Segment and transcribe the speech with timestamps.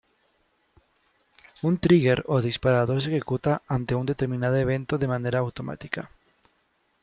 [1.61, 6.09] Un trigger o disparador se ejecuta ante un determinado evento de manera automática.